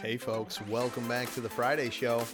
[0.00, 2.24] Hey, folks, welcome back to the Friday Show.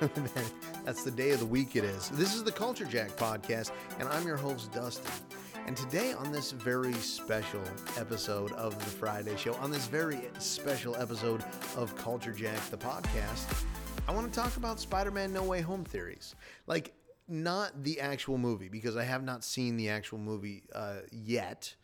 [0.84, 2.10] That's the day of the week it is.
[2.10, 5.10] This is the Culture Jack podcast, and I'm your host, Dustin.
[5.66, 7.62] And today, on this very special
[7.96, 11.42] episode of the Friday Show, on this very special episode
[11.76, 13.64] of Culture Jack, the podcast,
[14.06, 16.34] I want to talk about Spider Man No Way Home theories.
[16.66, 16.92] Like,
[17.26, 21.74] not the actual movie, because I have not seen the actual movie uh, yet.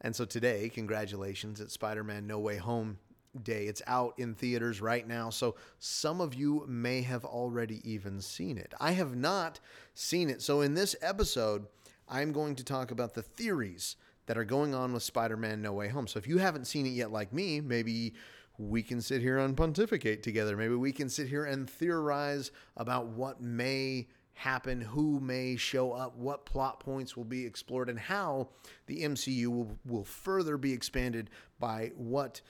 [0.00, 2.98] And so today, congratulations, it's Spider Man No Way Home
[3.42, 3.66] Day.
[3.66, 5.30] It's out in theaters right now.
[5.30, 8.74] So some of you may have already even seen it.
[8.80, 9.60] I have not
[9.94, 10.40] seen it.
[10.40, 11.66] So in this episode,
[12.08, 15.72] I'm going to talk about the theories that are going on with Spider Man No
[15.72, 16.06] Way Home.
[16.06, 18.14] So if you haven't seen it yet, like me, maybe
[18.56, 20.56] we can sit here and pontificate together.
[20.56, 26.16] Maybe we can sit here and theorize about what may happen, who may show up,
[26.16, 28.48] what plot points will be explored, and how
[28.86, 31.28] the MCU will, will further be expanded
[31.58, 32.40] by what,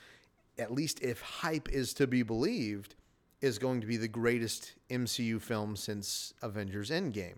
[0.59, 2.95] at least if hype is to be believed,
[3.41, 7.37] is going to be the greatest MCU film since Avengers Endgame.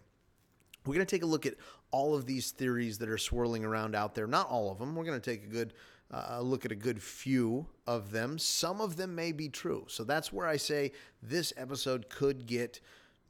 [0.84, 1.54] We're going to take a look at
[1.92, 4.26] all of these theories that are swirling around out there.
[4.26, 4.96] Not all of them.
[4.96, 5.74] We're going to take a good
[6.12, 8.36] uh, look at a good few of them.
[8.36, 9.84] Some of them may be true.
[9.88, 10.90] So that's where I say
[11.22, 12.80] this episode could get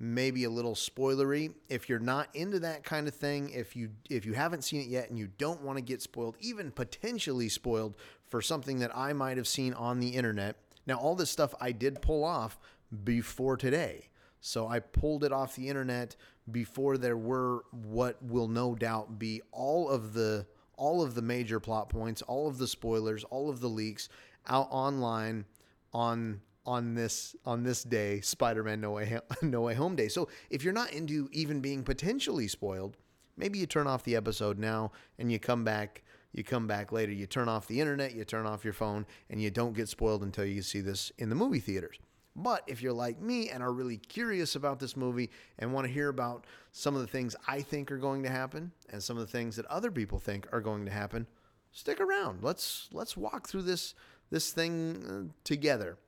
[0.00, 1.52] maybe a little spoilery.
[1.68, 4.88] If you're not into that kind of thing, if you if you haven't seen it
[4.88, 9.12] yet and you don't want to get spoiled, even potentially spoiled for something that I
[9.12, 10.56] might have seen on the internet.
[10.86, 12.58] Now, all this stuff I did pull off
[13.04, 14.08] before today.
[14.40, 16.16] So I pulled it off the internet
[16.50, 21.60] before there were what will no doubt be all of the all of the major
[21.60, 24.08] plot points, all of the spoilers, all of the leaks
[24.46, 25.44] out online
[25.92, 30.08] on on this on this day, Spider-Man No Way No Way Home Day.
[30.08, 32.97] So if you're not into even being potentially spoiled,
[33.36, 36.02] maybe you turn off the episode now and you come back
[36.33, 37.12] you come back later.
[37.12, 40.22] You turn off the internet, you turn off your phone, and you don't get spoiled
[40.22, 41.98] until you see this in the movie theaters.
[42.36, 45.92] But if you're like me and are really curious about this movie and want to
[45.92, 49.27] hear about some of the things I think are going to happen and some of
[49.27, 51.27] the things that other people think are going to happen,
[51.73, 52.42] stick around.
[52.42, 53.95] Let's let's walk through this
[54.30, 55.98] this thing uh, together.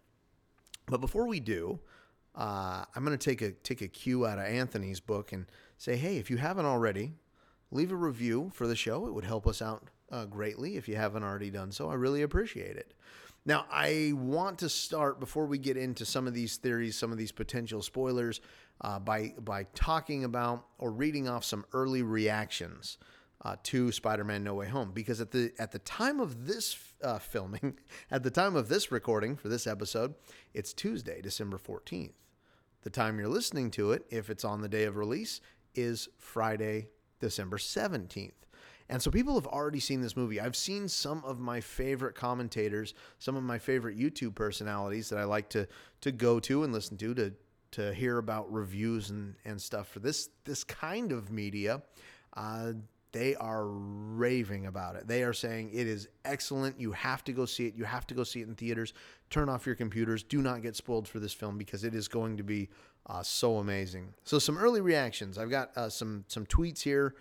[0.92, 1.80] But before we do,
[2.34, 5.46] uh, I'm going to take a take a cue out of Anthony's book and
[5.78, 7.14] say, hey, if you haven't already,
[7.70, 9.06] leave a review for the show.
[9.06, 11.88] It would help us out uh, greatly if you haven't already done so.
[11.88, 12.92] I really appreciate it.
[13.46, 17.16] Now, I want to start before we get into some of these theories, some of
[17.16, 18.42] these potential spoilers,
[18.82, 22.98] uh, by by talking about or reading off some early reactions
[23.42, 24.92] uh, to Spider-Man: No Way Home.
[24.92, 27.78] Because at the at the time of this uh, filming,
[28.10, 30.14] at the time of this recording for this episode,
[30.54, 32.14] it's Tuesday, December fourteenth.
[32.82, 35.40] The time you're listening to it, if it's on the day of release,
[35.74, 36.88] is Friday,
[37.20, 38.34] December seventeenth.
[38.88, 40.40] And so people have already seen this movie.
[40.40, 45.24] I've seen some of my favorite commentators, some of my favorite YouTube personalities that I
[45.24, 45.66] like to
[46.02, 47.32] to go to and listen to to
[47.72, 51.82] to hear about reviews and, and stuff for this this kind of media.
[52.36, 52.72] Uh,
[53.12, 55.06] they are raving about it.
[55.06, 56.80] They are saying it is excellent.
[56.80, 57.74] You have to go see it.
[57.76, 58.94] You have to go see it in theaters.
[59.28, 60.22] Turn off your computers.
[60.22, 62.70] Do not get spoiled for this film because it is going to be
[63.06, 64.14] uh, so amazing.
[64.24, 65.36] So some early reactions.
[65.36, 67.14] I've got uh, some some tweets here.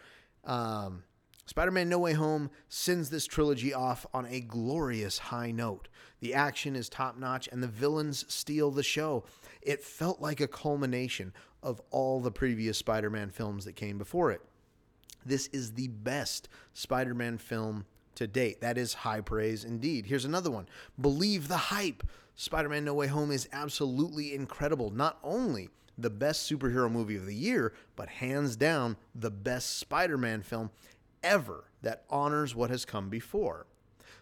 [0.46, 1.04] Um,
[1.46, 5.90] Spider Man No Way Home sends this trilogy off on a glorious high note.
[6.22, 9.26] The action is top notch and the villains steal the show.
[9.62, 14.32] It felt like a culmination of all the previous Spider Man films that came before
[14.32, 14.42] it.
[15.26, 18.62] This is the best Spider Man film to date.
[18.62, 20.06] That is high praise indeed.
[20.06, 20.68] Here's another one
[21.00, 22.04] Believe the hype.
[22.36, 24.90] Spider Man No Way Home is absolutely incredible.
[24.90, 30.18] Not only the best superhero movie of the year, but hands down the best Spider
[30.18, 30.72] Man film
[31.24, 33.68] ever that honors what has come before.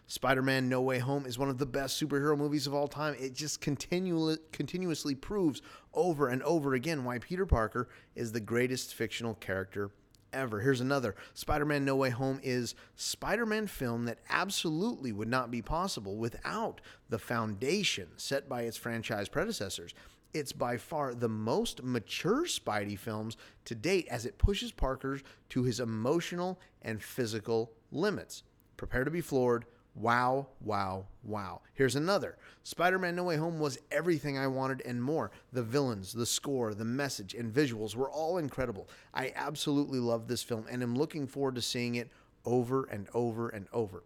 [0.06, 3.14] Spider Man No Way Home is one of the best superhero movies of all time.
[3.18, 5.62] It just continually, continuously proves
[5.94, 9.92] over and over again why Peter Parker is the greatest fictional character
[10.32, 10.60] ever.
[10.60, 15.50] Here's another Spider Man No Way Home is Spider Man film that absolutely would not
[15.50, 19.94] be possible without the foundation set by its franchise predecessors.
[20.32, 25.20] It's by far the most mature Spidey films to date as it pushes Parker
[25.50, 28.44] to his emotional and physical limits.
[28.76, 29.66] Prepare to be floored.
[29.94, 31.60] Wow, wow, wow.
[31.74, 32.36] Here's another.
[32.62, 35.30] Spider Man No Way Home was everything I wanted and more.
[35.52, 38.88] The villains, the score, the message, and visuals were all incredible.
[39.12, 42.10] I absolutely love this film and am looking forward to seeing it
[42.44, 44.04] over and over and over.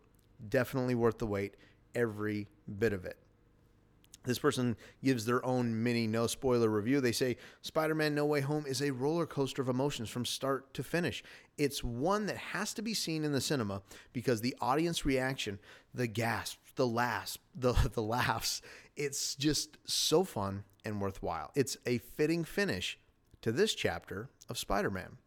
[0.48, 1.54] Definitely worth the wait,
[1.94, 2.48] every
[2.78, 3.18] bit of it.
[4.24, 7.00] This person gives their own mini no spoiler review.
[7.00, 10.72] They say Spider Man No Way Home is a roller coaster of emotions from start
[10.74, 11.22] to finish.
[11.58, 13.82] It's one that has to be seen in the cinema
[14.12, 15.58] because the audience reaction,
[15.92, 18.62] the gasps, the laughs, the, the laughs,
[18.96, 21.50] it's just so fun and worthwhile.
[21.54, 22.98] It's a fitting finish
[23.42, 25.18] to this chapter of Spider Man.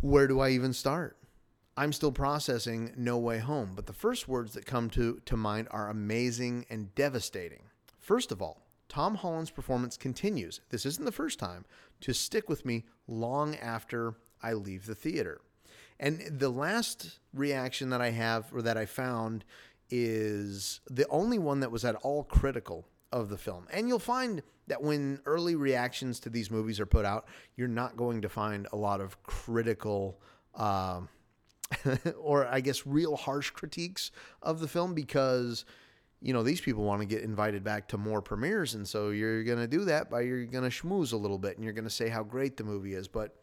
[0.00, 1.16] Where do I even start?
[1.76, 5.68] I'm still processing No Way Home, but the first words that come to, to mind
[5.70, 7.62] are amazing and devastating.
[8.04, 8.60] First of all,
[8.90, 11.64] Tom Holland's performance continues, this isn't the first time,
[12.02, 15.40] to stick with me long after I leave the theater.
[15.98, 19.46] And the last reaction that I have or that I found
[19.88, 23.66] is the only one that was at all critical of the film.
[23.72, 27.96] And you'll find that when early reactions to these movies are put out, you're not
[27.96, 30.20] going to find a lot of critical.
[30.54, 31.00] Uh,
[32.18, 34.10] or I guess real harsh critiques
[34.42, 35.64] of the film because
[36.24, 38.72] you know, these people want to get invited back to more premieres.
[38.74, 41.56] And so you're going to do that by you're going to schmooze a little bit
[41.56, 43.06] and you're going to say how great the movie is.
[43.06, 43.36] But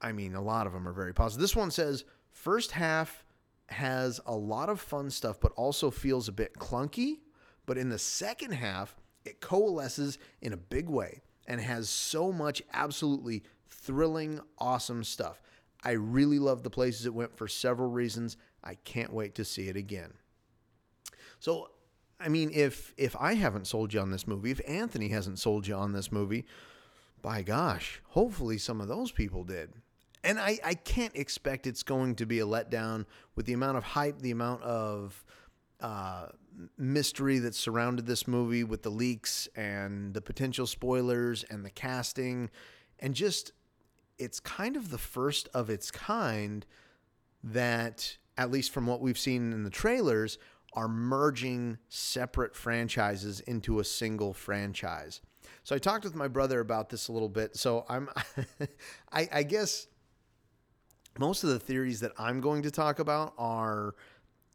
[0.00, 1.40] I mean, a lot of them are very positive.
[1.40, 3.24] This one says first half
[3.70, 7.18] has a lot of fun stuff, but also feels a bit clunky.
[7.66, 8.94] But in the second half,
[9.24, 15.42] it coalesces in a big way and has so much absolutely thrilling, awesome stuff.
[15.82, 18.36] I really love the places it went for several reasons.
[18.62, 20.12] I can't wait to see it again.
[21.40, 21.70] So
[22.20, 25.66] I mean, if if I haven't sold you on this movie, if Anthony hasn't sold
[25.66, 26.44] you on this movie,
[27.22, 29.72] by gosh, hopefully some of those people did.
[30.22, 33.06] And I, I can't expect it's going to be a letdown
[33.36, 35.24] with the amount of hype, the amount of
[35.80, 36.26] uh,
[36.76, 42.50] mystery that surrounded this movie with the leaks and the potential spoilers and the casting.
[42.98, 43.52] And just,
[44.18, 46.66] it's kind of the first of its kind
[47.42, 50.36] that, at least from what we've seen in the trailers,
[50.72, 55.20] are merging separate franchises into a single franchise.
[55.64, 57.56] So I talked with my brother about this a little bit.
[57.56, 58.08] So I'm,
[59.12, 59.86] I, I guess
[61.18, 63.94] most of the theories that I'm going to talk about are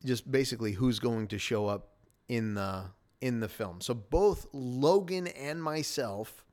[0.03, 1.89] just basically who's going to show up
[2.27, 2.85] in the
[3.21, 3.81] in the film.
[3.81, 6.45] So both Logan and myself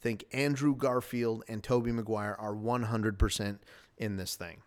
[0.00, 3.58] think Andrew Garfield and Tobey Maguire are 100%
[3.96, 4.62] in this thing.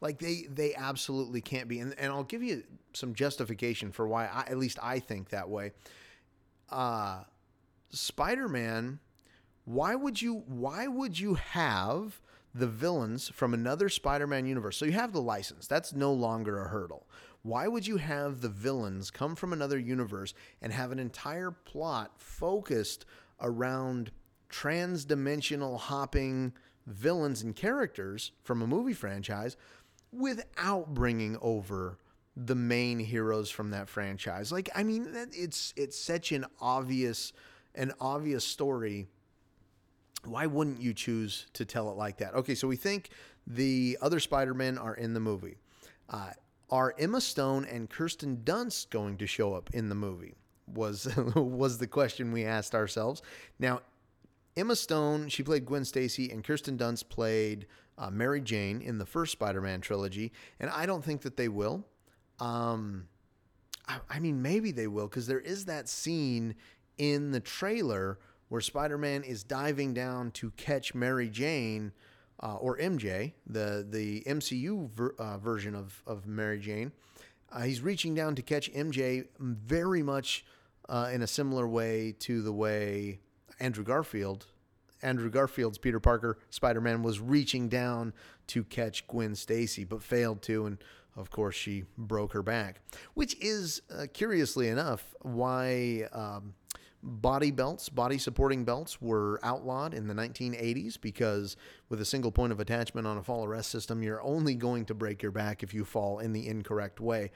[0.00, 1.80] Like they they absolutely can't be.
[1.80, 2.62] And, and I'll give you
[2.92, 5.72] some justification for why I, at least I think that way.
[6.70, 7.24] Uh
[7.90, 9.00] Spider-Man,
[9.64, 12.20] why would you why would you have
[12.54, 14.76] the villains from another Spider-Man universe?
[14.76, 15.66] So you have the license.
[15.66, 17.06] That's no longer a hurdle.
[17.42, 22.12] Why would you have the villains come from another universe and have an entire plot
[22.16, 23.04] focused
[23.40, 24.10] around
[24.48, 26.52] trans-dimensional hopping
[26.86, 29.56] villains and characters from a movie franchise
[30.12, 31.98] without bringing over
[32.36, 34.52] the main heroes from that franchise.
[34.52, 37.32] Like, I mean, it's it's such an obvious
[37.74, 39.08] an obvious story.
[40.24, 42.34] Why wouldn't you choose to tell it like that?
[42.34, 43.10] Okay, so we think
[43.46, 45.58] the other Spider-Men are in the movie.
[46.10, 46.30] Uh,
[46.70, 50.34] are Emma Stone and Kirsten Dunst going to show up in the movie?
[50.66, 53.22] Was was the question we asked ourselves.
[53.58, 53.80] Now,
[54.58, 57.66] Emma Stone, she played Gwen Stacy, and Kirsten Dunst played
[57.96, 60.32] uh, Mary Jane in the first Spider Man trilogy.
[60.58, 61.84] And I don't think that they will.
[62.40, 63.06] Um,
[63.86, 66.56] I, I mean, maybe they will, because there is that scene
[66.96, 68.18] in the trailer
[68.48, 71.92] where Spider Man is diving down to catch Mary Jane.
[72.40, 76.92] Uh, or MJ, the the MCU ver, uh, version of of Mary Jane,
[77.50, 80.44] uh, he's reaching down to catch MJ very much
[80.88, 83.18] uh, in a similar way to the way
[83.60, 84.46] Andrew Garfield,
[85.02, 88.12] Andrew Garfield's Peter Parker Spider Man was reaching down
[88.48, 90.78] to catch Gwen Stacy, but failed to, and
[91.16, 92.80] of course she broke her back.
[93.14, 96.54] Which is, uh, curiously enough, why um,
[97.02, 101.56] body belts, body supporting belts, were outlawed in the 1980s because
[101.88, 104.94] with a single point of attachment on a fall arrest system, you're only going to
[104.94, 107.30] break your back if you fall in the incorrect way,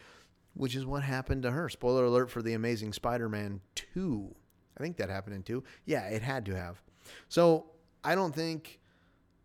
[0.55, 1.69] which is what happened to her.
[1.69, 3.61] Spoiler alert for The Amazing Spider Man
[3.95, 4.35] 2.
[4.79, 5.62] I think that happened in two.
[5.85, 6.83] Yeah, it had to have.
[7.29, 7.67] So
[8.05, 8.81] I don't think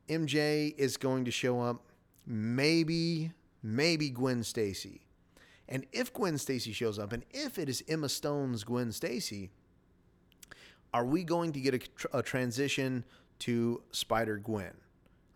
[0.08, 1.84] MJ is going to show up.
[2.26, 3.32] Maybe,
[3.64, 5.02] maybe Gwen Stacy.
[5.70, 9.50] And if Gwen Stacy shows up, and if it is Emma Stone's Gwen Stacy,
[10.94, 13.04] are we going to get a, a transition
[13.40, 14.74] to Spider Gwen?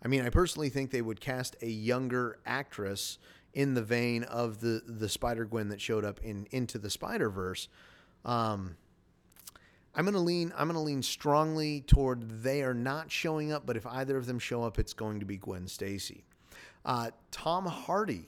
[0.04, 3.20] I mean, I personally think they would cast a younger actress
[3.54, 7.30] in the vein of the the Spider Gwen that showed up in Into the Spider
[7.30, 7.68] Verse.
[8.24, 8.78] Um,
[9.94, 13.66] I'm going to lean I'm going to lean strongly toward they are not showing up,
[13.66, 16.24] but if either of them show up, it's going to be Gwen Stacy.
[16.86, 18.28] Uh, Tom Hardy,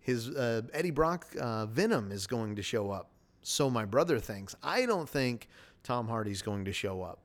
[0.00, 3.10] his uh, Eddie Brock uh, Venom is going to show up.
[3.42, 4.56] So my brother thinks.
[4.62, 5.48] I don't think
[5.82, 7.20] Tom Hardy's going to show up.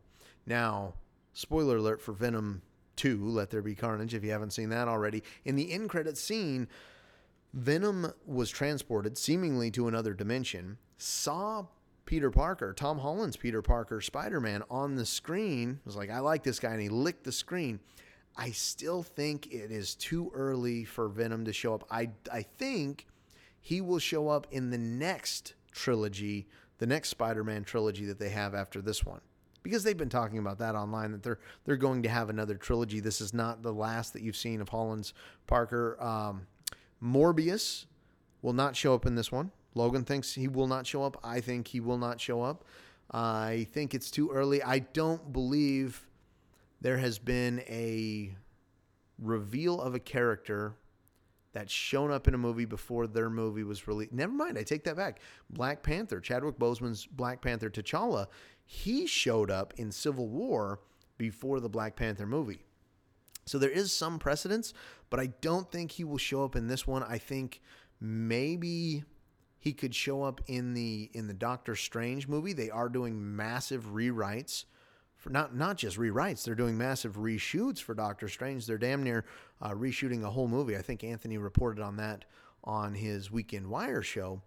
[0.46, 0.94] Now,
[1.34, 2.62] spoiler alert for Venom
[2.98, 5.24] 2, Let There Be Carnage, if you haven't seen that already.
[5.46, 6.68] In the end credit scene,
[7.54, 11.66] Venom was transported seemingly to another dimension, saw
[12.10, 16.22] Peter Parker, Tom Holland's Peter Parker, Spider Man on the screen, I was like, I
[16.22, 17.80] like this guy, and he licked the screen.
[18.36, 21.84] I still think it is too early for Venom to show up.
[21.92, 23.06] I, I think
[23.62, 26.48] he will show up in the next trilogy,
[26.80, 29.22] the next Spider Man trilogy that they have after this one.
[29.62, 33.00] Because they've been talking about that online that they're they're going to have another trilogy.
[33.00, 35.14] This is not the last that you've seen of Holland's
[35.46, 35.96] Parker.
[36.02, 36.48] Um,
[37.04, 37.86] Morbius
[38.42, 39.52] will not show up in this one.
[39.76, 41.20] Logan thinks he will not show up.
[41.24, 42.66] I think he will not show up.
[43.12, 44.62] I think it's too early.
[44.62, 46.08] I don't believe
[46.82, 48.36] there has been a
[49.18, 50.76] reveal of a character
[51.52, 54.14] that's shown up in a movie before their movie was released.
[54.14, 55.20] Never mind, I take that back.
[55.50, 58.28] Black Panther, Chadwick Boseman's Black Panther T'Challa,
[58.66, 60.80] he showed up in Civil War
[61.18, 62.64] before the Black Panther movie.
[63.46, 64.74] So there is some precedence,
[65.10, 67.02] but I don't think he will show up in this one.
[67.02, 67.62] I think
[68.00, 69.04] maybe
[69.60, 72.54] he could show up in the in the Doctor Strange movie.
[72.54, 74.64] They are doing massive rewrites
[75.18, 76.44] for not not just rewrites.
[76.44, 78.66] They're doing massive reshoots for Doctor Strange.
[78.66, 79.26] They're damn near
[79.62, 80.78] uh, reshooting a whole movie.
[80.78, 82.26] I think Anthony reported on that
[82.64, 84.42] on his Weekend Wire show.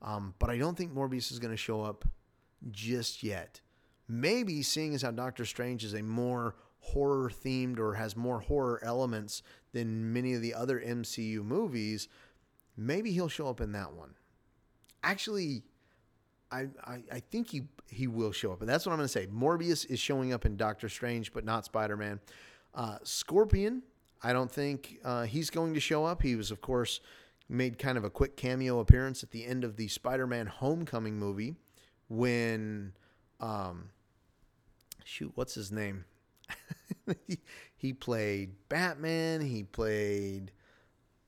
[0.00, 2.04] Um, but I don't think Morbius is going to show up
[2.70, 3.60] just yet.
[4.08, 8.80] Maybe seeing as how Doctor Strange is a more horror themed or has more horror
[8.84, 9.42] elements
[9.72, 12.08] than many of the other MCU movies,
[12.76, 14.14] maybe he'll show up in that one.
[15.04, 15.62] Actually,
[16.50, 19.12] I, I, I think he he will show up, and that's what I'm going to
[19.12, 19.26] say.
[19.26, 22.18] Morbius is showing up in Doctor Strange, but not Spider Man.
[22.74, 23.82] Uh, Scorpion,
[24.22, 26.22] I don't think uh, he's going to show up.
[26.22, 27.00] He was, of course,
[27.48, 31.18] made kind of a quick cameo appearance at the end of the Spider Man Homecoming
[31.18, 31.54] movie
[32.08, 32.94] when,
[33.38, 33.90] um,
[35.04, 36.04] shoot, what's his name?
[37.26, 37.38] he,
[37.76, 39.40] he played Batman.
[39.40, 40.50] He played.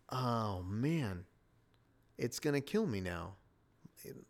[0.09, 1.25] Oh man,
[2.17, 3.35] it's gonna kill me now.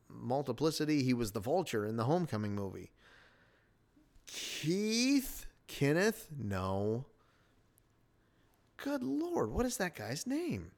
[0.08, 1.02] Multiplicity.
[1.02, 2.92] He was the Vulture in the Homecoming movie.
[4.26, 6.28] Keith Kenneth?
[6.36, 7.06] No.
[8.76, 10.70] Good lord, what is that guy's name?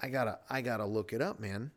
[0.00, 1.70] I gotta I gotta look it up, man.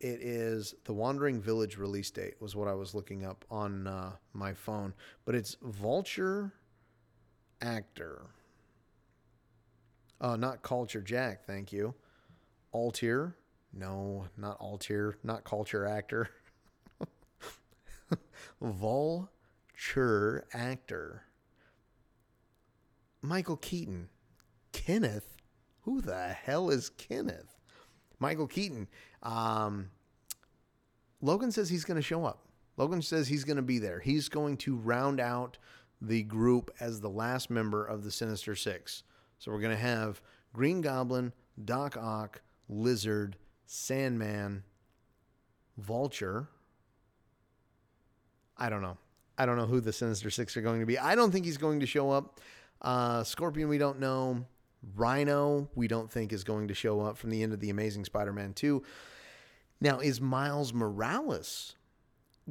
[0.00, 4.12] It is the Wandering Village release date was what I was looking up on uh,
[4.32, 4.94] my phone,
[5.24, 6.52] but it's Vulture
[7.60, 8.22] actor.
[10.20, 11.94] Oh, not Culture Jack, thank you.
[12.74, 13.34] Altier.
[13.72, 16.30] No, not Altier, not culture actor.
[18.60, 21.22] Vulture actor.
[23.22, 24.08] Michael Keaton.
[24.72, 25.36] Kenneth?
[25.82, 27.56] Who the hell is Kenneth?
[28.18, 28.88] Michael Keaton.
[29.22, 29.90] Um,
[31.20, 32.44] Logan says he's going to show up.
[32.76, 34.00] Logan says he's going to be there.
[34.00, 35.58] He's going to round out
[36.00, 39.02] the group as the last member of the Sinister Six.
[39.38, 40.20] So we're going to have
[40.52, 41.32] Green Goblin,
[41.64, 43.36] Doc Ock, Lizard,
[43.70, 44.62] Sandman,
[45.76, 46.48] Vulture.
[48.56, 48.96] I don't know.
[49.36, 50.98] I don't know who the Sinister Six are going to be.
[50.98, 52.40] I don't think he's going to show up.
[52.80, 54.46] Uh, Scorpion, we don't know.
[54.96, 58.06] Rhino, we don't think is going to show up from the end of the Amazing
[58.06, 58.82] Spider Man 2.
[59.82, 61.74] Now, is Miles Morales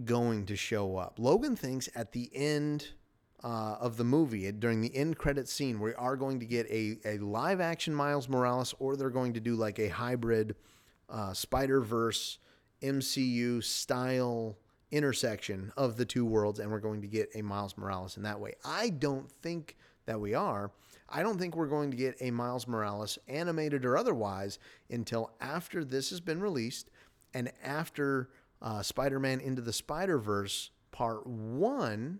[0.05, 1.17] going to show up?
[1.17, 2.89] Logan thinks at the end
[3.43, 6.99] uh, of the movie, during the end credit scene, we are going to get a,
[7.05, 10.55] a live action Miles Morales, or they're going to do like a hybrid
[11.09, 12.39] uh, Spider Verse
[12.81, 14.57] MCU style
[14.91, 18.39] intersection of the two worlds, and we're going to get a Miles Morales in that
[18.39, 18.53] way.
[18.63, 20.71] I don't think that we are.
[21.09, 24.59] I don't think we're going to get a Miles Morales, animated or otherwise,
[24.89, 26.89] until after this has been released
[27.33, 28.29] and after
[28.61, 32.19] uh, Spider Man Into the Spider Verse Part 1,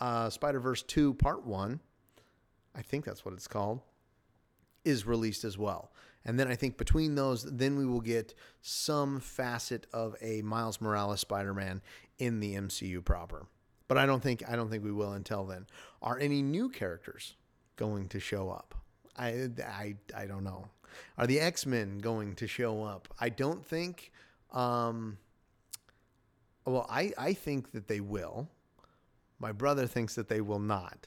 [0.00, 1.80] uh, Spider Verse 2 Part 1,
[2.74, 3.80] I think that's what it's called,
[4.84, 5.90] is released as well.
[6.24, 10.80] And then I think between those, then we will get some facet of a Miles
[10.80, 11.82] Morales Spider-Man
[12.18, 13.46] in the MCU proper.
[13.88, 15.66] But I don't think I don't think we will until then.
[16.00, 17.34] Are any new characters
[17.76, 18.74] going to show up?
[19.16, 20.68] I I I don't know.
[21.18, 23.08] Are the X-Men going to show up?
[23.20, 24.10] I don't think
[24.52, 25.18] um
[26.64, 28.48] well, I I think that they will.
[29.38, 31.06] My brother thinks that they will not.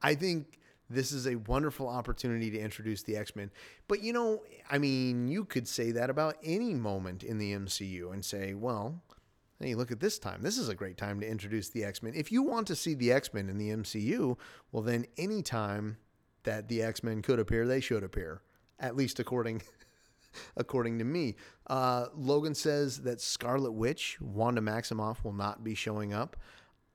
[0.00, 0.60] I think
[0.92, 3.50] this is a wonderful opportunity to introduce the X Men.
[3.88, 8.12] But you know, I mean, you could say that about any moment in the MCU
[8.12, 9.02] and say, well,
[9.60, 10.42] hey, look at this time.
[10.42, 12.12] This is a great time to introduce the X Men.
[12.14, 14.36] If you want to see the X Men in the MCU,
[14.70, 15.96] well, then any time
[16.44, 18.42] that the X Men could appear, they should appear,
[18.78, 19.62] at least according.
[20.56, 21.36] according to me.
[21.66, 26.38] Uh, Logan says that Scarlet Witch, Wanda Maximoff, will not be showing up,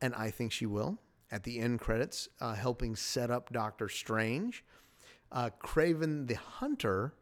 [0.02, 0.98] and I think she will
[1.32, 4.64] at the end credits, uh, helping set up Doctor Strange.
[5.32, 7.14] Uh, Kraven the Hunter.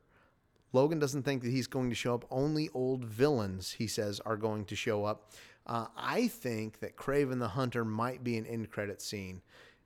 [0.73, 2.25] Logan doesn't think that he's going to show up.
[2.29, 5.31] Only old villains, he says, are going to show up.
[5.65, 9.41] Uh, I think that Kraven the Hunter might be an end credit scene.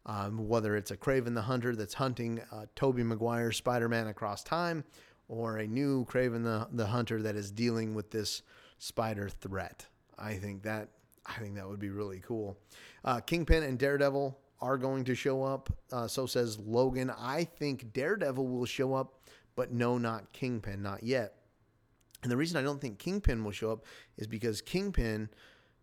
[0.06, 4.44] Um, whether it's a Kraven the Hunter that's hunting uh, Tobey Maguire Spider Man across
[4.44, 4.84] time,
[5.28, 8.42] or a new Kraven the, the Hunter that is dealing with this
[8.80, 9.86] spider threat.
[10.18, 10.90] I think that
[11.26, 12.58] I think that would be really cool.
[13.04, 15.70] Uh, Kingpin and Daredevil are going to show up.
[15.92, 17.12] Uh, so says Logan.
[17.18, 19.22] I think Daredevil will show up,
[19.56, 21.36] but no, not Kingpin, not yet.
[22.24, 23.86] And the reason I don't think Kingpin will show up
[24.18, 25.30] is because Kingpin,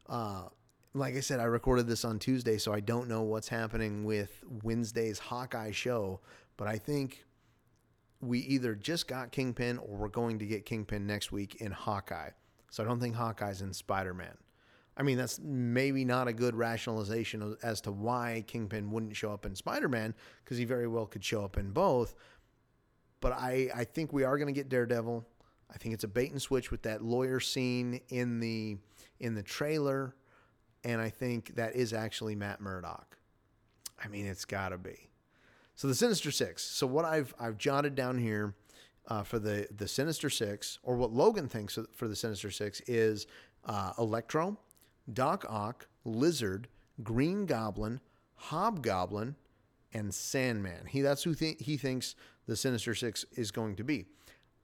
[0.08, 0.44] uh,
[0.92, 4.42] like I said, I recorded this on Tuesday, so I don't know what's happening with
[4.62, 6.20] Wednesday's Hawkeye show.
[6.58, 7.24] But I think
[8.20, 12.30] we either just got Kingpin or we're going to get Kingpin next week in Hawkeye.
[12.70, 14.36] So I don't think Hawkeye's in Spider Man.
[14.96, 19.44] I mean, that's maybe not a good rationalization as to why Kingpin wouldn't show up
[19.44, 22.14] in Spider Man, because he very well could show up in both.
[23.20, 25.26] But I, I think we are going to get Daredevil.
[25.70, 28.78] I think it's a bait and switch with that lawyer scene in the
[29.18, 30.14] in the trailer,
[30.84, 33.16] and I think that is actually Matt Murdock.
[34.02, 35.10] I mean, it's got to be.
[35.74, 36.62] So the Sinister Six.
[36.62, 38.54] So what I've I've jotted down here
[39.08, 43.26] uh, for the the Sinister Six, or what Logan thinks for the Sinister Six, is
[43.64, 44.58] uh, Electro,
[45.12, 46.68] Doc Ock, Lizard,
[47.02, 48.00] Green Goblin,
[48.34, 49.36] Hobgoblin,
[49.92, 50.86] and Sandman.
[50.86, 52.14] He that's who th- he thinks
[52.46, 54.06] the Sinister Six is going to be.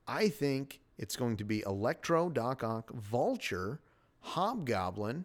[0.07, 3.81] I think it's going to be Electro, Doc Ock, Vulture,
[4.21, 5.25] Hobgoblin,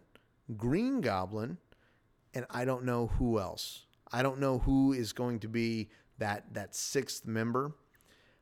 [0.56, 1.58] Green Goblin,
[2.34, 3.86] and I don't know who else.
[4.12, 7.72] I don't know who is going to be that that sixth member.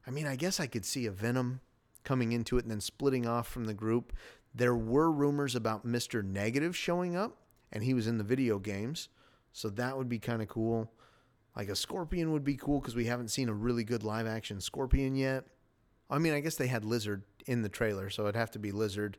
[0.07, 1.61] I mean, I guess I could see a Venom
[2.05, 4.13] coming into it and then splitting off from the group.
[4.57, 6.25] There were rumors about Mr.
[6.25, 7.37] Negative showing up,
[7.71, 9.11] and he was in the video games.
[9.53, 10.91] So that would be kind of cool.
[11.55, 14.63] Like a Scorpion would be cool because we haven't seen a really good live action
[14.63, 15.45] Scorpion yet.
[16.09, 18.73] I mean, I guess they had Lizard in the trailer, so it'd have to be
[18.73, 19.19] Lizard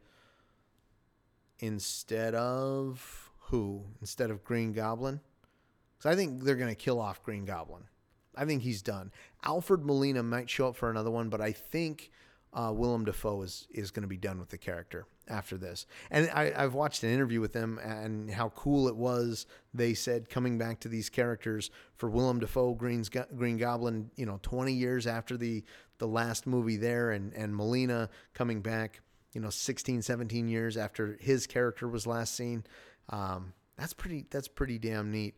[1.60, 3.84] instead of who?
[4.02, 5.21] Instead of Green Goblin?
[5.97, 7.84] Because I think they're going to kill off Green Goblin.
[8.36, 9.12] I think he's done.
[9.43, 12.10] Alfred Molina might show up for another one, but I think
[12.54, 15.86] uh, Willem Dafoe is is going to be done with the character after this.
[16.10, 19.46] And I, have watched an interview with them and how cool it was.
[19.74, 24.40] They said coming back to these characters for Willem Dafoe, Green's Green Goblin, you know,
[24.42, 25.63] 20 years after the
[26.00, 29.02] the last movie there, and and Molina coming back,
[29.34, 32.63] you know, 16, 17 years after his character was last seen.
[33.10, 34.26] Um, that's pretty.
[34.30, 35.36] That's pretty damn neat.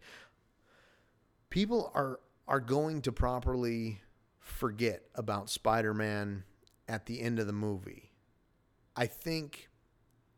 [1.49, 4.01] People are are going to properly
[4.39, 6.43] forget about Spider-Man
[6.87, 8.11] at the end of the movie.
[8.95, 9.68] I think,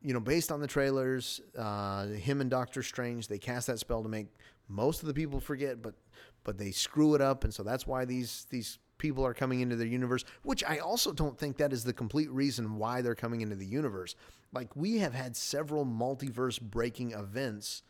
[0.01, 4.01] you know, based on the trailers, uh, him and Doctor Strange, they cast that spell
[4.03, 4.27] to make
[4.67, 5.95] most of the people forget, but
[6.43, 9.75] but they screw it up, and so that's why these these people are coming into
[9.75, 10.23] their universe.
[10.43, 13.65] Which I also don't think that is the complete reason why they're coming into the
[13.65, 14.15] universe.
[14.53, 17.83] Like we have had several multiverse breaking events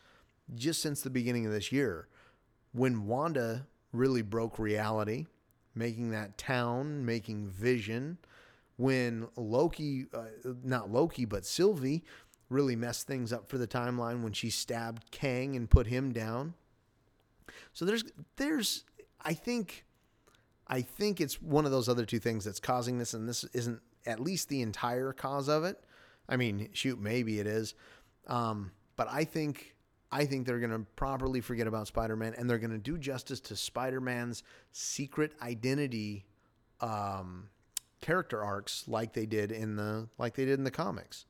[0.54, 2.08] just since the beginning of this year,
[2.72, 5.26] when Wanda really broke reality,
[5.74, 8.18] making that town, making Vision
[8.76, 10.24] when Loki, uh,
[10.64, 12.04] not Loki, but Sylvie,
[12.48, 16.54] really messed things up for the timeline when she stabbed Kang and put him down.
[17.72, 18.04] So there's
[18.36, 18.84] there's
[19.20, 19.84] I think
[20.66, 23.80] I think it's one of those other two things that's causing this, and this isn't
[24.06, 25.82] at least the entire cause of it.
[26.28, 27.74] I mean, shoot, maybe it is,
[28.26, 29.74] um, but I think
[30.10, 33.40] I think they're going to properly forget about Spider-Man, and they're going to do justice
[33.40, 36.26] to Spider-Man's secret identity
[36.80, 37.48] um,
[38.02, 41.24] character arcs like they did in the like they did in the comics.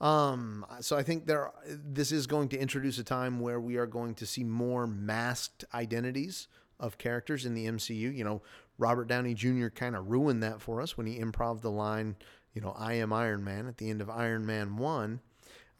[0.00, 3.86] Um, so I think there this is going to introduce a time where we are
[3.86, 6.48] going to see more masked identities
[6.80, 8.14] of characters in the MCU.
[8.14, 8.42] You know,
[8.78, 9.68] Robert Downey Jr.
[9.68, 12.16] kind of ruined that for us when he improv the line,
[12.54, 15.20] you know, I am Iron Man at the end of Iron Man 1.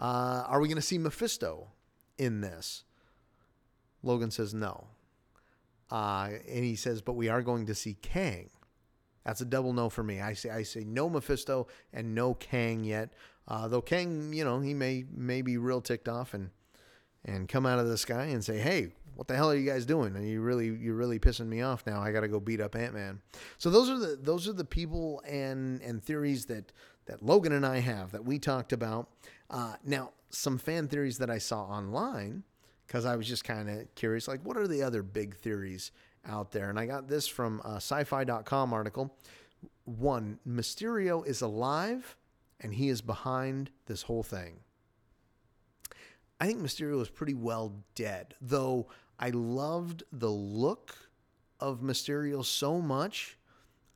[0.01, 1.69] Uh, are we going to see Mephisto
[2.19, 2.85] in this?
[4.03, 4.89] Logan says no.
[5.91, 8.51] Uh, and he says, but we are going to see Kang.
[9.25, 10.21] That's a double no for me.
[10.21, 13.13] I say I say no Mephisto and no Kang yet.
[13.47, 16.51] Uh, though Kang, you know, he may may be real ticked off and
[17.25, 19.85] and come out of the sky and say, "Hey, what the hell are you guys
[19.85, 20.15] doing?
[20.17, 22.01] And you really you're really pissing me off now.
[22.01, 23.21] I got to go beat up Ant Man."
[23.59, 26.73] So those are the those are the people and and theories that
[27.07, 29.09] that Logan and I have that we talked about.
[29.51, 32.45] Uh, now, some fan theories that I saw online
[32.87, 35.91] because I was just kind of curious, like what are the other big theories
[36.29, 36.71] out there.
[36.71, 39.17] And I got this from a sci fi.com article.
[39.85, 42.17] one, Mysterio is alive
[42.61, 44.61] and he is behind this whole thing.
[46.41, 48.89] I think Mysterio is pretty well dead, though
[49.19, 50.95] I loved the look
[51.59, 53.38] of Mysterio so much.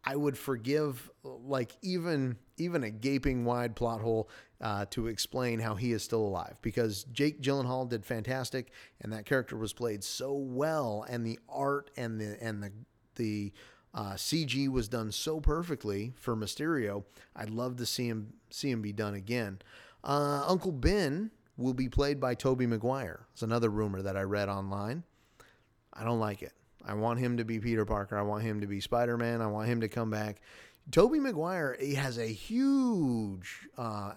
[0.04, 4.28] I would forgive like even even a gaping wide plot hole
[4.60, 9.26] uh, to explain how he is still alive because Jake Gyllenhaal did fantastic and that
[9.26, 12.72] character was played so well and the art and the and the
[13.14, 13.52] the
[13.94, 17.04] uh, CG was done so perfectly for Mysterio.
[17.36, 19.60] I'd love to see him see him be done again.
[20.02, 23.26] Uh, Uncle Ben will be played by Tobey Maguire.
[23.32, 25.04] It's another rumor that I read online.
[25.92, 26.54] I don't like it.
[26.86, 28.18] I want him to be Peter Parker.
[28.18, 29.40] I want him to be Spider Man.
[29.40, 30.40] I want him to come back.
[30.90, 33.68] Tobey Maguire he has a huge.
[33.78, 34.12] Uh,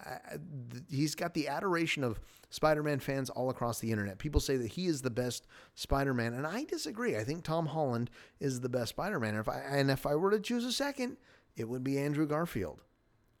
[0.90, 4.18] he's got the adoration of Spider-Man fans all across the internet.
[4.18, 7.16] People say that he is the best Spider-Man, and I disagree.
[7.16, 9.30] I think Tom Holland is the best Spider-Man.
[9.30, 11.16] And if I, and if I were to choose a second,
[11.56, 12.82] it would be Andrew Garfield.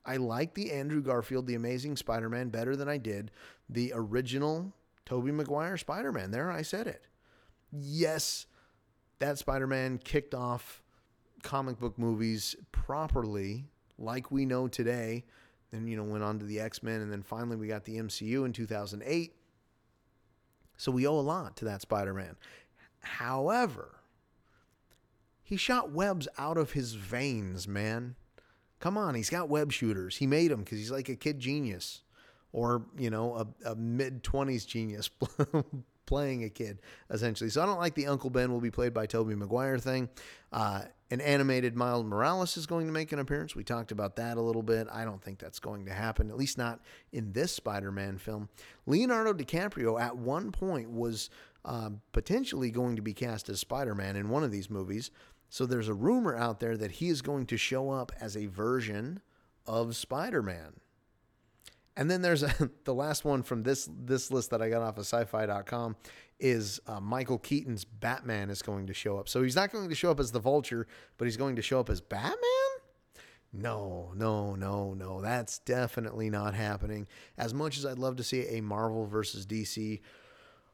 [0.04, 3.30] I like the Andrew Garfield, the Amazing Spider-Man, better than I did
[3.68, 4.72] the original
[5.04, 6.30] Tobey Maguire Spider-Man.
[6.30, 7.06] There, I said it.
[7.72, 8.46] Yes,
[9.18, 10.82] that Spider-Man kicked off
[11.42, 13.64] comic book movies properly,
[13.98, 15.24] like we know today
[15.76, 17.96] then, you know, went on to the X Men, and then finally we got the
[17.96, 19.34] MCU in 2008.
[20.76, 22.36] So we owe a lot to that Spider Man.
[23.00, 24.00] However,
[25.42, 28.16] he shot webs out of his veins, man.
[28.78, 30.16] Come on, he's got web shooters.
[30.16, 32.02] He made them because he's like a kid genius
[32.52, 35.08] or, you know, a, a mid 20s genius
[36.06, 37.50] playing a kid, essentially.
[37.50, 40.08] So I don't like the Uncle Ben will be played by Tobey Maguire thing.
[40.52, 43.54] Uh, an animated Miles Morales is going to make an appearance.
[43.54, 44.88] We talked about that a little bit.
[44.92, 46.80] I don't think that's going to happen, at least not
[47.12, 48.48] in this Spider Man film.
[48.86, 51.30] Leonardo DiCaprio at one point was
[51.64, 55.10] uh, potentially going to be cast as Spider Man in one of these movies.
[55.48, 58.46] So there's a rumor out there that he is going to show up as a
[58.46, 59.20] version
[59.66, 60.80] of Spider Man.
[61.96, 64.98] And then there's a, the last one from this this list that I got off
[64.98, 65.96] of sci-fi.com
[66.38, 69.28] is uh, Michael Keaton's Batman is going to show up.
[69.28, 71.80] So he's not going to show up as the Vulture, but he's going to show
[71.80, 72.36] up as Batman?
[73.52, 75.22] No, no, no, no.
[75.22, 77.06] That's definitely not happening.
[77.38, 80.00] As much as I'd love to see a Marvel versus DC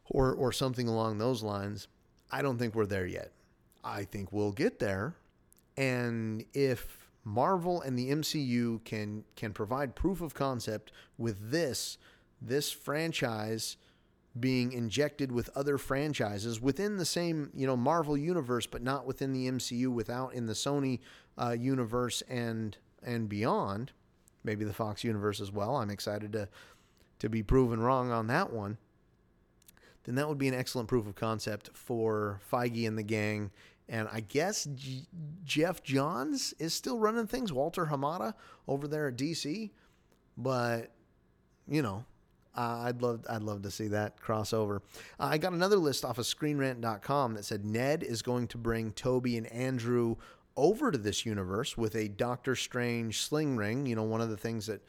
[0.06, 1.86] or or something along those lines,
[2.30, 3.32] I don't think we're there yet.
[3.84, 5.16] I think we'll get there.
[5.76, 11.98] And if Marvel and the MCU can can provide proof of concept with this
[12.40, 13.76] this franchise
[14.38, 19.32] being injected with other franchises within the same, you know, Marvel universe, but not within
[19.32, 21.00] the MCU, without in the Sony
[21.38, 23.92] uh, universe and and beyond.
[24.44, 25.76] Maybe the Fox universe as well.
[25.76, 26.48] I'm excited to
[27.20, 28.78] to be proven wrong on that one.
[30.04, 33.52] Then that would be an excellent proof of concept for Feige and the gang.
[33.92, 35.06] And I guess G-
[35.44, 37.52] Geoff Johns is still running things.
[37.52, 38.32] Walter Hamada
[38.66, 39.70] over there at DC,
[40.36, 40.90] but
[41.68, 42.04] you know
[42.56, 44.78] uh, I'd love I'd love to see that crossover.
[45.20, 48.92] Uh, I got another list off of ScreenRant.com that said Ned is going to bring
[48.92, 50.16] Tobey and Andrew
[50.56, 53.86] over to this universe with a Doctor Strange sling ring.
[53.86, 54.82] You know, one of the things that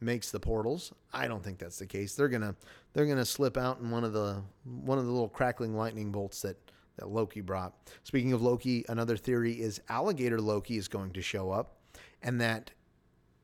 [0.00, 0.92] makes the portals.
[1.12, 2.14] I don't think that's the case.
[2.14, 2.54] They're gonna
[2.94, 6.42] they're gonna slip out in one of the one of the little crackling lightning bolts
[6.42, 6.56] that
[6.96, 7.74] that Loki brought.
[8.04, 11.76] Speaking of Loki, another theory is alligator Loki is going to show up,
[12.22, 12.70] and that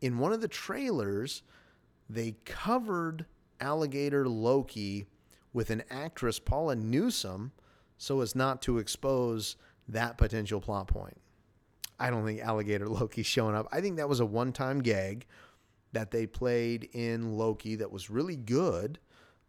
[0.01, 1.43] in one of the trailers
[2.09, 3.27] they covered
[3.61, 5.07] alligator Loki
[5.53, 7.53] with an actress, Paula Newsom,
[7.97, 9.57] so as not to expose
[9.89, 11.21] that potential plot point.
[11.99, 13.69] I don't think alligator Loki's showing up.
[13.71, 15.27] I think that was a one time gag
[15.93, 18.99] that they played in Loki that was really good,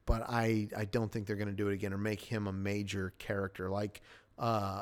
[0.06, 2.54] but I, I don't think they're going to do it again or make him a
[2.54, 4.02] major character like,
[4.38, 4.82] uh,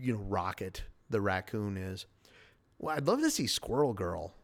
[0.00, 2.06] you know, Rocket, the raccoon is.
[2.78, 4.34] Well, I'd love to see Squirrel Girl.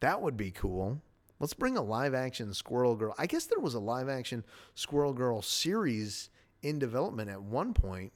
[0.00, 1.00] That would be cool.
[1.40, 3.14] Let's bring a live action Squirrel Girl.
[3.18, 4.44] I guess there was a live action
[4.74, 6.30] Squirrel Girl series
[6.62, 8.12] in development at one point,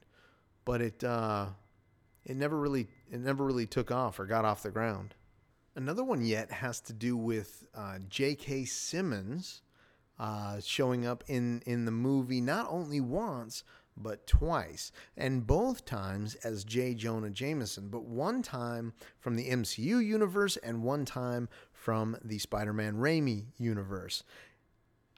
[0.65, 1.47] but it uh,
[2.25, 5.15] it never really it never really took off or got off the ground.
[5.75, 8.67] Another one yet has to do with uh, J.K.
[8.67, 9.63] Simmons
[10.23, 13.65] uh, showing up in in the movie not only once
[13.97, 16.95] but twice, and both times as J.
[16.95, 22.73] Jonah Jameson, but one time from the MCU universe and one time from the Spider
[22.73, 24.23] Man Raimi universe.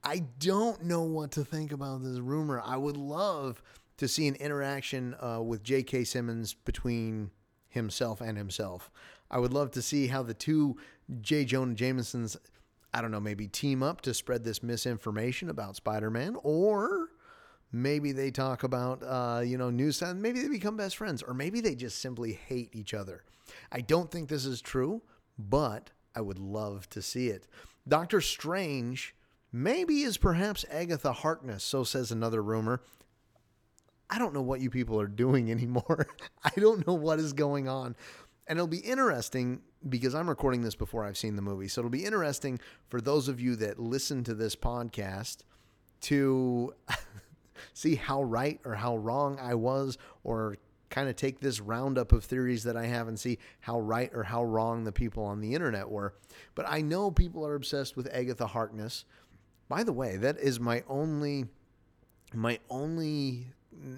[0.03, 2.61] I don't know what to think about this rumor.
[2.65, 3.63] I would love
[3.99, 6.05] to see an interaction uh, with J.K.
[6.05, 7.31] Simmons between
[7.69, 8.91] himself and himself.
[9.31, 10.79] I would love to see how the two
[11.21, 11.45] J.
[11.45, 12.37] Jonah Jamesons,
[12.95, 17.09] I don't know, maybe team up to spread this misinformation about Spider Man, or
[17.73, 20.01] maybe they talk about, uh, you know, news.
[20.01, 23.25] Maybe they become best friends, or maybe they just simply hate each other.
[23.73, 25.03] I don't think this is true,
[25.37, 27.49] but I would love to see it.
[27.87, 29.17] Doctor Strange
[29.53, 32.81] maybe is perhaps Agatha Harkness, so says another rumor.
[34.09, 36.07] I don't know what you people are doing anymore.
[36.45, 37.97] I don't know what is going on.
[38.47, 41.69] And it'll be interesting because I'm recording this before I've seen the movie.
[41.69, 45.39] So it'll be interesting for those of you that listen to this podcast
[46.03, 46.75] to
[47.75, 50.57] see how right or how wrong I was or
[50.91, 54.23] kind of take this roundup of theories that I have and see how right or
[54.23, 56.15] how wrong the people on the internet were.
[56.55, 59.05] But I know people are obsessed with Agatha Harkness.
[59.69, 61.47] By the way, that is my only
[62.33, 63.47] my only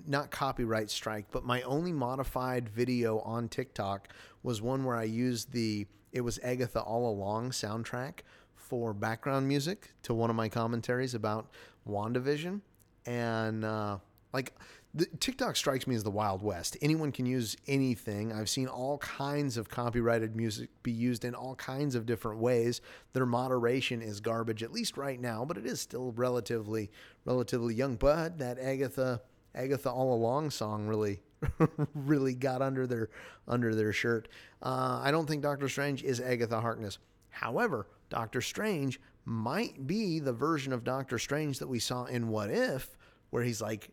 [0.07, 4.09] not copyright strike, but my only modified video on TikTok
[4.43, 8.21] was one where I used the it was Agatha All Along soundtrack
[8.55, 11.51] for background music to one of my commentaries about
[11.89, 12.61] WandaVision.
[13.05, 13.99] And uh,
[14.33, 14.53] like
[14.95, 16.77] the, TikTok strikes me as the Wild West.
[16.81, 18.33] Anyone can use anything.
[18.33, 22.81] I've seen all kinds of copyrighted music be used in all kinds of different ways.
[23.13, 26.91] Their moderation is garbage, at least right now, but it is still relatively
[27.25, 27.97] relatively young.
[27.97, 29.21] But that Agatha
[29.57, 31.21] Agatha All Along song really
[31.95, 33.11] really got under their
[33.49, 34.29] under their shirt.
[34.63, 36.99] Uh, I don't think Doctor Strange is Agatha Harkness.
[37.31, 42.51] However, Doctor Strange might be the version of Doctor Strange that we saw in What
[42.51, 42.97] If,
[43.31, 43.91] where he's like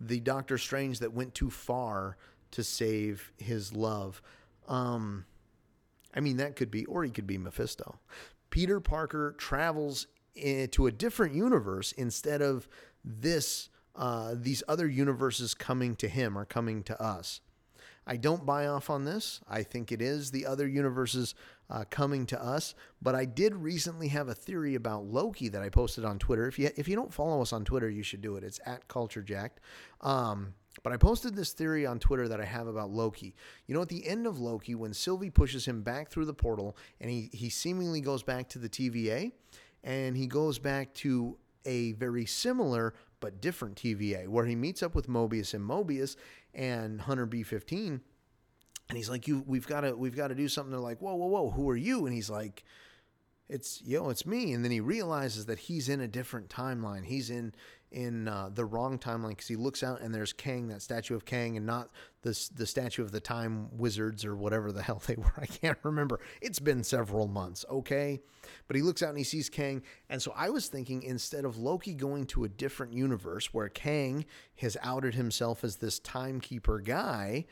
[0.00, 2.16] the Doctor Strange that went too far
[2.52, 4.22] to save his love.
[4.66, 5.26] Um,
[6.14, 8.00] I mean, that could be, or he could be Mephisto.
[8.48, 10.06] Peter Parker travels
[10.70, 12.68] to a different universe instead of
[13.04, 17.40] this uh, these other universes coming to him are coming to us.
[18.06, 19.40] I don't buy off on this.
[19.48, 21.34] I think it is the other universes
[21.68, 22.74] uh, coming to us.
[23.00, 26.48] But I did recently have a theory about Loki that I posted on Twitter.
[26.48, 28.42] If you if you don't follow us on Twitter, you should do it.
[28.42, 29.58] It's at CultureJacked.
[30.00, 33.34] Um, but I posted this theory on Twitter that I have about Loki.
[33.66, 36.76] You know, at the end of Loki, when Sylvie pushes him back through the portal
[37.00, 39.32] and he, he seemingly goes back to the TVA
[39.84, 44.94] and he goes back to a very similar but different TVA, where he meets up
[44.94, 46.16] with Mobius and Mobius
[46.54, 48.00] and Hunter B15,
[48.88, 51.14] and he's like, "You, we've got to, we've got to do something." They're like, "Whoa,
[51.14, 52.64] whoa, whoa, who are you?" And he's like,
[53.50, 57.04] "It's yo, it's me." And then he realizes that he's in a different timeline.
[57.04, 57.52] He's in
[57.92, 61.24] in uh, the wrong timeline because he looks out and there's Kang, that statue of
[61.24, 61.90] Kang, and not
[62.22, 65.32] the the statue of the Time Wizards or whatever the hell they were.
[65.36, 66.20] I can't remember.
[66.40, 68.20] It's been several months, okay?
[68.66, 71.56] But he looks out and he sees Kang, and so I was thinking instead of
[71.56, 74.24] Loki going to a different universe where Kang
[74.56, 77.46] has outed himself as this timekeeper guy,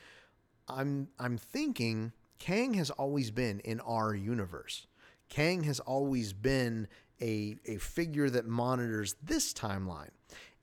[0.69, 4.87] I'm I'm thinking Kang has always been in our universe.
[5.29, 6.89] Kang has always been
[7.21, 10.11] a, a figure that monitors this timeline.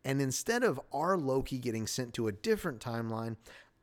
[0.04, 3.38] And instead of our Loki getting sent to a different timeline,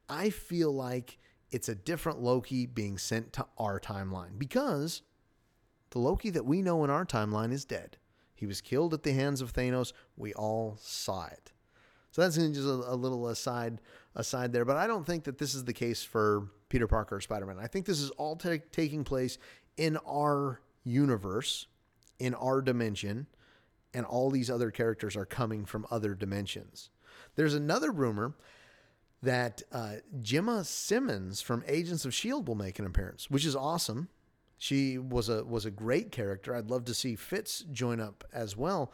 [0.08, 1.18] I feel like
[1.50, 5.02] it's a different Loki being sent to our timeline because
[5.90, 7.98] the Loki that we know in our timeline is dead.
[8.34, 9.92] He was killed at the hands of Thanos.
[10.16, 11.52] We all saw it.
[12.10, 13.80] So that's just a, a little aside
[14.14, 14.64] aside there.
[14.64, 17.58] But I don't think that this is the case for Peter Parker or Spider Man.
[17.60, 19.38] I think this is all t- taking place
[19.76, 21.66] in our universe
[22.18, 23.26] in our dimension,
[23.94, 26.90] and all these other characters are coming from other dimensions.
[27.34, 28.34] There's another rumor
[29.22, 34.08] that uh, Jemma Simmons from Agents of Shield will make an appearance, which is awesome.
[34.58, 36.54] She was a was a great character.
[36.54, 38.92] I'd love to see Fitz join up as well.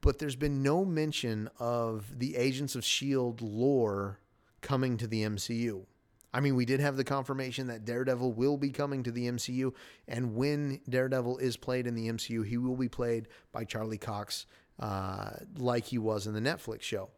[0.00, 4.18] But there's been no mention of the Agents of Shield lore
[4.60, 5.86] coming to the MCU.
[6.32, 9.72] I mean, we did have the confirmation that Daredevil will be coming to the MCU,
[10.06, 14.46] and when Daredevil is played in the MCU, he will be played by Charlie Cox,
[14.78, 17.08] uh, like he was in the Netflix show.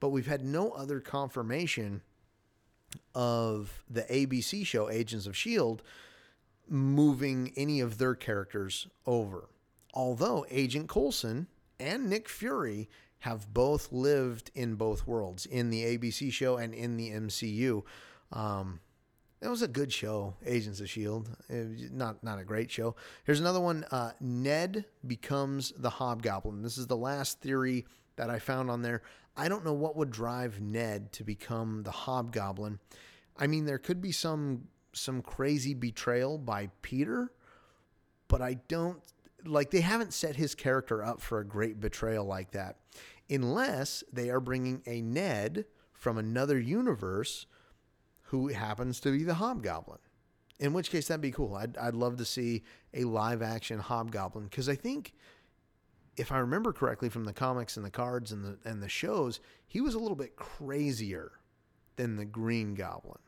[0.00, 2.02] But we've had no other confirmation
[3.14, 5.82] of the ABC show Agents of S.H.I.E.L.D.
[6.68, 9.48] moving any of their characters over.
[9.94, 11.46] Although Agent Coulson
[11.78, 12.88] and Nick Fury
[13.20, 17.82] have both lived in both worlds, in the ABC show and in the MCU.
[18.32, 18.80] Um,
[19.40, 21.28] it was a good show, Agents of Shield.
[21.48, 22.96] not not a great show.
[23.24, 23.84] Here's another one.
[23.90, 26.62] Uh, Ned becomes the Hobgoblin.
[26.62, 27.84] This is the last theory
[28.16, 29.02] that I found on there.
[29.36, 32.80] I don't know what would drive Ned to become the Hobgoblin.
[33.36, 37.30] I mean, there could be some some crazy betrayal by Peter,
[38.28, 39.02] but I don't
[39.44, 42.76] like they haven't set his character up for a great betrayal like that,
[43.28, 47.46] unless they are bringing a Ned from another universe
[48.26, 49.98] who happens to be the Hobgoblin.
[50.58, 51.54] In which case, that'd be cool.
[51.54, 52.62] I'd, I'd love to see
[52.94, 55.12] a live action Hobgoblin because I think,
[56.16, 59.40] if I remember correctly from the comics and the cards and the and the shows,
[59.66, 61.32] he was a little bit crazier
[61.96, 63.18] than the Green Goblin.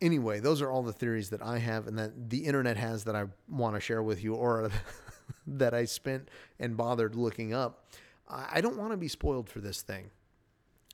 [0.00, 3.16] anyway, those are all the theories that I have and that the internet has that
[3.16, 4.70] I want to share with you or
[5.46, 7.86] that I spent and bothered looking up.
[8.28, 10.10] I don't want to be spoiled for this thing.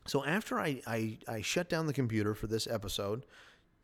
[0.06, 3.24] So after I, I, I shut down the computer for this episode,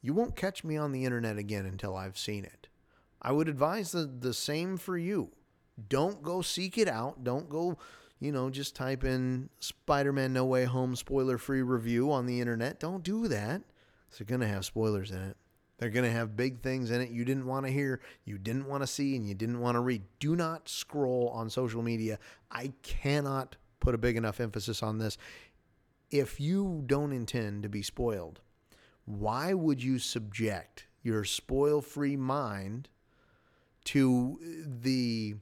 [0.00, 2.68] you won't catch me on the internet again until I've seen it.
[3.20, 5.30] I would advise the, the same for you.
[5.88, 7.24] Don't go seek it out.
[7.24, 7.78] Don't go,
[8.20, 12.40] you know, just type in Spider Man No Way Home spoiler free review on the
[12.40, 12.80] internet.
[12.80, 13.62] Don't do that.
[14.16, 15.36] They're going to have spoilers in it.
[15.78, 18.66] They're going to have big things in it you didn't want to hear, you didn't
[18.66, 20.02] want to see, and you didn't want to read.
[20.18, 22.18] Do not scroll on social media.
[22.50, 25.18] I cannot put a big enough emphasis on this.
[26.10, 28.40] If you don't intend to be spoiled,
[29.04, 32.88] why would you subject your spoil free mind
[33.84, 34.38] to
[34.82, 35.34] the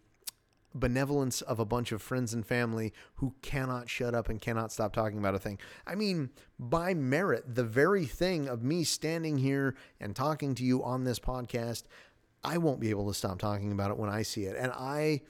[0.79, 4.93] benevolence of a bunch of friends and family who cannot shut up and cannot stop
[4.93, 5.59] talking about a thing.
[5.87, 10.85] I mean, by merit, the very thing of me standing here and talking to you
[10.85, 11.85] on this podcast,
[12.45, 14.57] I won't be able to stop talking about it when I see it.
[14.59, 15.23] And I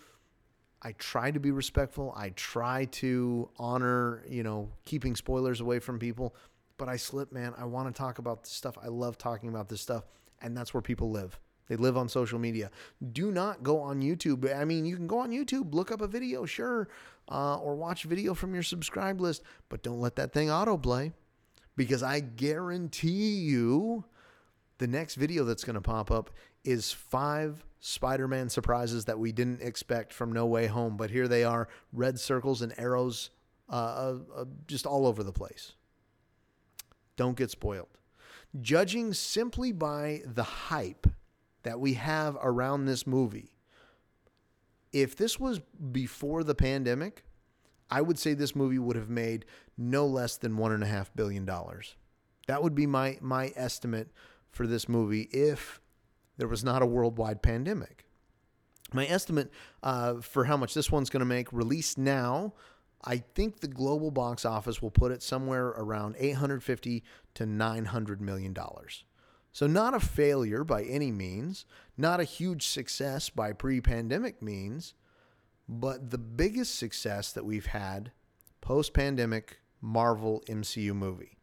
[0.87, 2.15] I try to be respectful.
[2.17, 6.33] I try to honor, you know, keeping spoilers away from people,
[6.79, 7.55] but I slip, man.
[7.59, 8.79] I want to talk about this stuff.
[8.81, 10.05] I love talking about this stuff,
[10.41, 11.41] and that's where people live.
[11.67, 12.71] They live on social media.
[13.13, 14.57] Do not go on YouTube.
[14.57, 16.87] I mean, you can go on YouTube, look up a video, sure,
[17.29, 21.13] uh, or watch video from your subscribe list, but don't let that thing autoplay
[21.77, 24.05] because I guarantee you
[24.79, 26.31] the next video that's going to pop up
[26.65, 30.97] is five Spider Man surprises that we didn't expect from No Way Home.
[30.97, 33.31] But here they are red circles and arrows
[33.71, 35.73] uh, uh, uh just all over the place.
[37.17, 37.89] Don't get spoiled.
[38.61, 41.07] Judging simply by the hype
[41.63, 43.53] that we have around this movie.
[44.93, 45.61] If this was
[45.93, 47.25] before the pandemic,
[47.91, 49.45] I would say this movie would have made
[49.77, 51.97] no less than one and a half billion dollars.
[52.47, 54.09] That would be my my estimate
[54.57, 55.81] for this movie if
[56.39, 58.07] there was not a worldwide pandemic.
[58.93, 59.51] My estimate
[59.83, 62.55] uh, for how much this one's going to make, released now,
[63.05, 68.53] I think the global box office will put it somewhere around 850 to 900 million
[68.53, 69.05] dollars.
[69.53, 71.65] So, not a failure by any means,
[71.97, 74.95] not a huge success by pre pandemic means,
[75.69, 78.13] but the biggest success that we've had
[78.61, 81.36] post pandemic Marvel MCU movie.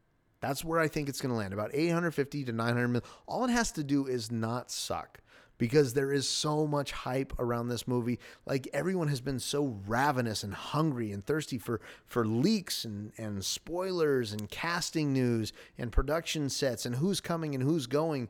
[0.44, 3.10] That's where I think it's going to land about 850 to 900 million.
[3.28, 5.22] All it has to do is not suck
[5.58, 8.20] because there is so much hype around this movie.
[8.46, 13.46] Like everyone has been so ravenous and hungry and thirsty for for leaks and and
[13.46, 18.28] spoilers and casting news and production sets and who's coming and who's going.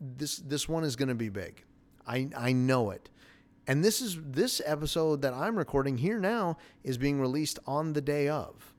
[0.00, 1.62] This this one is going to be big.
[2.08, 3.08] I I know it.
[3.68, 8.00] And this is this episode that I'm recording here now is being released on the
[8.00, 8.74] day of.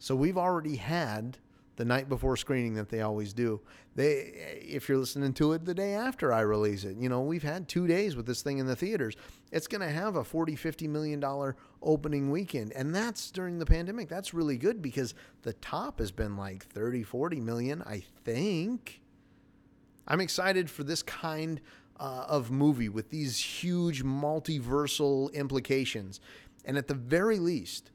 [0.00, 1.38] So we've already had
[1.78, 3.60] the night before screening that they always do.
[3.94, 7.44] They, if you're listening to it the day after I release it, you know, we've
[7.44, 9.14] had two days with this thing in the theaters.
[9.52, 12.72] It's going to have a 40, 50 million dollar opening weekend.
[12.72, 14.08] And that's during the pandemic.
[14.08, 19.00] That's really good because the top has been like 30, 40 million, I think.
[20.08, 21.60] I'm excited for this kind
[22.00, 26.18] uh, of movie with these huge multiversal implications.
[26.64, 27.92] And at the very least,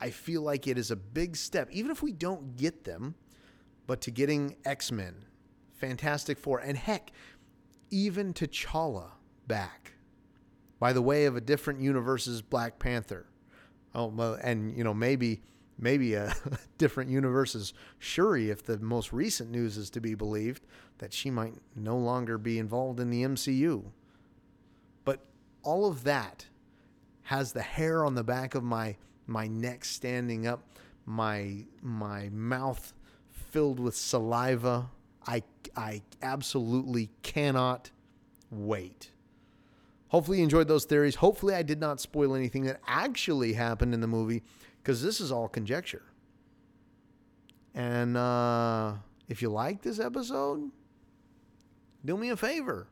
[0.00, 3.14] I feel like it is a big step, even if we don't get them,
[3.86, 5.24] but to getting X Men,
[5.74, 7.12] Fantastic Four, and heck,
[7.90, 9.10] even T'Challa
[9.46, 9.94] back
[10.78, 13.26] by the way of a different universe's Black Panther.
[13.94, 15.42] Oh, and you know maybe
[15.78, 16.34] maybe a
[16.78, 20.66] different universe's Shuri, if the most recent news is to be believed,
[20.98, 23.84] that she might no longer be involved in the MCU.
[25.04, 25.24] But
[25.62, 26.46] all of that
[27.22, 28.96] has the hair on the back of my
[29.28, 30.64] my neck standing up,
[31.06, 32.94] my my mouth
[33.30, 34.90] filled with saliva.
[35.26, 35.42] I
[35.76, 37.90] I absolutely cannot
[38.50, 39.12] wait.
[40.08, 41.16] Hopefully you enjoyed those theories.
[41.16, 44.42] Hopefully I did not spoil anything that actually happened in the movie
[44.82, 46.02] because this is all conjecture.
[47.74, 48.94] And uh,
[49.28, 50.70] if you like this episode,
[52.04, 52.88] do me a favor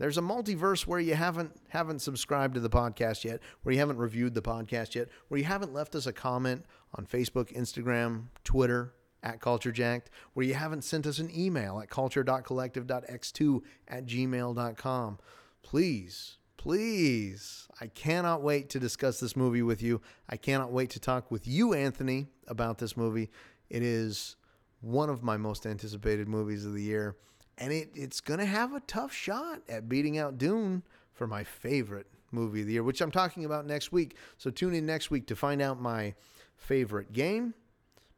[0.00, 3.98] there's a multiverse where you haven't haven't subscribed to the podcast yet, where you haven't
[3.98, 8.94] reviewed the podcast yet, where you haven't left us a comment on Facebook, Instagram, Twitter
[9.22, 15.18] at CultureJacked, where you haven't sent us an email at culture.collective.x2 at gmail.com.
[15.62, 20.00] Please, please, I cannot wait to discuss this movie with you.
[20.30, 23.28] I cannot wait to talk with you, Anthony, about this movie.
[23.68, 24.36] It is
[24.80, 27.16] one of my most anticipated movies of the year
[27.60, 30.82] and it, it's going to have a tough shot at beating out Dune
[31.12, 34.16] for my favorite movie of the year, which I'm talking about next week.
[34.38, 36.14] So tune in next week to find out my
[36.56, 37.54] favorite game,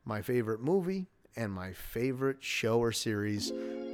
[0.04, 3.52] my favorite movie, and my favorite show or series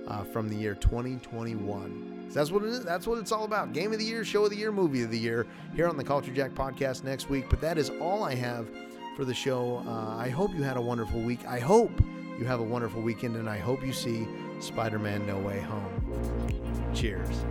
[0.08, 2.26] uh, from the year 2021.
[2.28, 2.84] So that's what it is.
[2.84, 3.72] That's what it's all about.
[3.72, 6.04] Game of the year, show of the year, movie of the year here on the
[6.04, 7.46] Culture Jack podcast next week.
[7.48, 8.68] But that is all I have
[9.16, 9.82] for the show.
[9.86, 11.46] Uh, I hope you had a wonderful week.
[11.46, 11.92] I hope
[12.38, 14.26] you have a wonderful weekend, and I hope you see
[14.60, 16.92] Spider Man No Way Home.
[16.94, 17.44] Cheers.